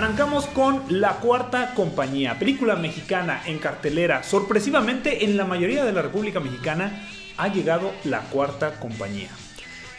[0.00, 4.22] Arrancamos con La Cuarta Compañía, película mexicana en cartelera.
[4.22, 7.06] Sorpresivamente, en la mayoría de la República Mexicana
[7.36, 9.28] ha llegado La Cuarta Compañía.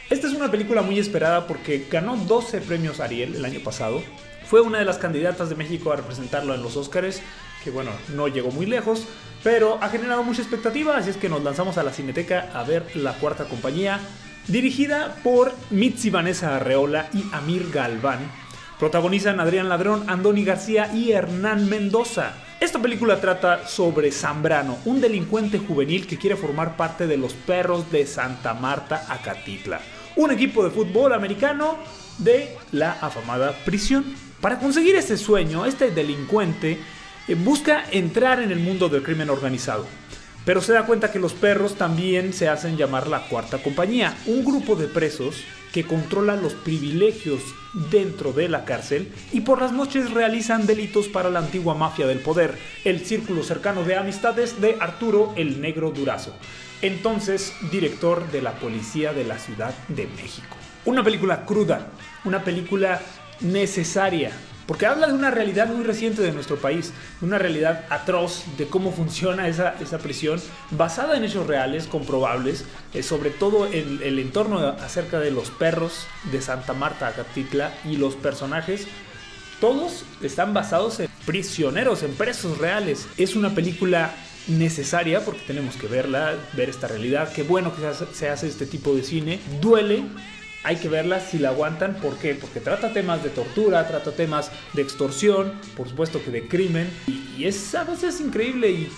[0.09, 4.01] Esta es una película muy esperada porque ganó 12 premios Ariel el año pasado.
[4.47, 7.21] Fue una de las candidatas de México a representarlo en los Oscars,
[7.63, 9.05] que bueno, no llegó muy lejos,
[9.43, 12.87] pero ha generado mucha expectativa, así es que nos lanzamos a la Cineteca a ver
[12.95, 13.99] La Cuarta Compañía,
[14.47, 18.41] dirigida por Mitzi Vanessa Arreola y Amir Galván
[18.81, 22.33] Protagonizan Adrián Ladrón, Andoni García y Hernán Mendoza.
[22.59, 27.91] Esta película trata sobre Zambrano, un delincuente juvenil que quiere formar parte de los perros
[27.91, 29.81] de Santa Marta Acatitla,
[30.15, 31.77] un equipo de fútbol americano
[32.17, 34.15] de la afamada prisión.
[34.41, 36.79] Para conseguir ese sueño, este delincuente
[37.27, 39.85] eh, busca entrar en el mundo del crimen organizado.
[40.45, 44.43] Pero se da cuenta que los perros también se hacen llamar la cuarta compañía, un
[44.43, 47.41] grupo de presos que controla los privilegios
[47.89, 52.19] dentro de la cárcel y por las noches realizan delitos para la antigua mafia del
[52.19, 56.35] poder, el círculo cercano de amistades de Arturo el Negro Durazo,
[56.81, 60.57] entonces director de la policía de la Ciudad de México.
[60.83, 61.87] Una película cruda,
[62.25, 63.01] una película
[63.39, 64.31] necesaria,
[64.71, 68.93] porque habla de una realidad muy reciente de nuestro país, una realidad atroz de cómo
[68.93, 74.59] funciona esa, esa prisión, basada en hechos reales, comprobables, eh, sobre todo en el entorno
[74.59, 78.87] acerca de los perros de Santa Marta, Acatitla, y los personajes.
[79.59, 83.09] Todos están basados en prisioneros, en presos reales.
[83.17, 84.13] Es una película
[84.47, 87.33] necesaria porque tenemos que verla, ver esta realidad.
[87.33, 87.81] Qué bueno que
[88.13, 89.41] se hace este tipo de cine.
[89.59, 90.05] Duele,
[90.63, 91.95] hay que verla si la aguantan.
[91.95, 92.35] ¿Por qué?
[92.35, 96.89] Porque trata temas de tortura, trata temas de extorsión, por supuesto que de crimen.
[97.07, 98.91] Y, es a veces increíble y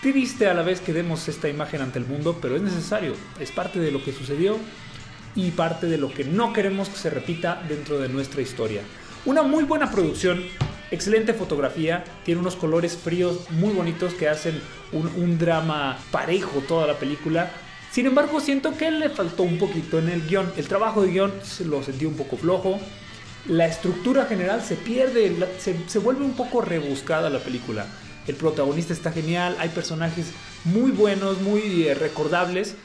[0.00, 3.14] triste a la vez que demos esta imagen ante el mundo, pero es necesario.
[3.40, 4.56] Es parte de lo que sucedió
[5.34, 8.82] y parte de lo que no queremos que se repita dentro de nuestra historia.
[9.24, 10.44] Una muy buena producción,
[10.92, 14.60] excelente fotografía, tiene unos colores fríos muy bonitos que hacen
[14.92, 17.50] un drama parejo toda la película
[17.90, 20.52] sin embargo, siento que le faltó un poquito en el guion.
[20.56, 21.32] El trabajo de guion
[21.64, 22.78] lo sentí un poco flojo.
[23.46, 27.86] La estructura general se pierde, se, vuelve un poco rebuscada la película.
[28.26, 30.32] El protagonista está genial, hay personajes
[30.64, 32.76] muy buenos, muy eh, recordables,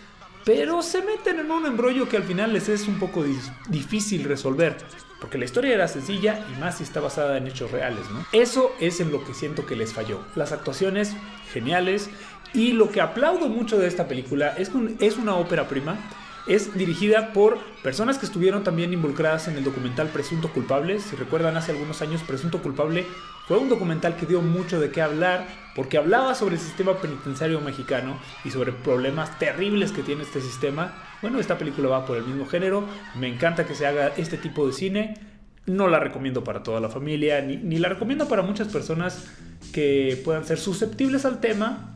[0.46, 3.26] pero se meten en un embrollo que al final les es un poco
[3.68, 4.78] difícil resolver.
[5.20, 8.04] Porque la historia era sencilla y más si está basada en hechos reales.
[8.32, 10.20] Eso es en lo que siento que les falló.
[10.36, 11.14] Las actuaciones
[11.54, 12.10] geniales
[12.54, 15.98] y lo que aplaudo mucho de esta película es que es una ópera prima.
[16.46, 21.00] Es dirigida por personas que estuvieron también involucradas en el documental Presunto Culpable.
[21.00, 23.06] Si recuerdan, hace algunos años Presunto Culpable
[23.48, 27.62] fue un documental que dio mucho de qué hablar porque hablaba sobre el sistema penitenciario
[27.62, 30.94] mexicano y sobre problemas terribles que tiene este sistema.
[31.22, 32.86] Bueno, esta película va por el mismo género.
[33.16, 35.18] Me encanta que se haga este tipo de cine.
[35.66, 39.32] No la recomiendo para toda la familia, ni, ni la recomiendo para muchas personas
[39.72, 41.93] que puedan ser susceptibles al tema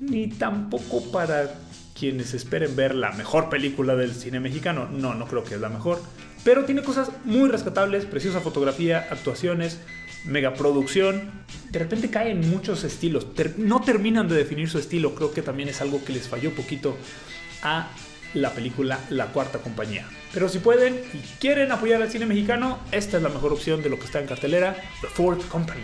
[0.00, 1.54] ni tampoco para
[1.98, 4.88] quienes esperen ver la mejor película del cine mexicano.
[4.90, 6.00] No, no creo que es la mejor.
[6.44, 9.80] Pero tiene cosas muy rescatables, preciosa fotografía, actuaciones,
[10.24, 11.30] megaproducción.
[11.70, 13.26] De repente caen muchos estilos.
[13.56, 15.14] no terminan de definir su estilo.
[15.14, 16.96] Creo que también es algo que les falló poquito
[17.62, 17.88] a
[18.34, 20.06] la película La Cuarta Compañía.
[20.32, 23.88] Pero si pueden y quieren apoyar al cine mexicano, esta es la mejor opción de
[23.88, 24.76] lo que está en cartelera.
[25.00, 25.82] The Fourth Company.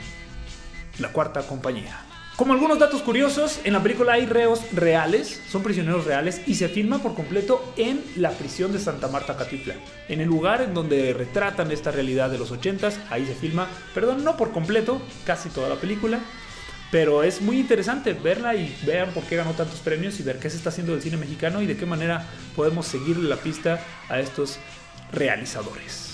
[0.98, 2.11] La Cuarta Compañía.
[2.36, 6.68] Como algunos datos curiosos, en la película hay reos reales, son prisioneros reales, y se
[6.68, 9.74] filma por completo en la prisión de Santa Marta Catitla.
[10.08, 14.24] En el lugar en donde retratan esta realidad de los 80s, ahí se filma, perdón,
[14.24, 16.20] no por completo, casi toda la película,
[16.90, 20.48] pero es muy interesante verla y vean por qué ganó tantos premios y ver qué
[20.48, 22.26] se está haciendo del cine mexicano y de qué manera
[22.56, 23.78] podemos seguirle la pista
[24.08, 24.58] a estos
[25.12, 26.11] realizadores.